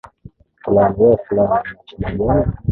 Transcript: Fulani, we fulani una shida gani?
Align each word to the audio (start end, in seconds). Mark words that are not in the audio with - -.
Fulani, 0.61 0.97
we 1.07 1.13
fulani 1.23 1.69
una 1.69 1.85
shida 1.87 2.09
gani? 2.17 2.45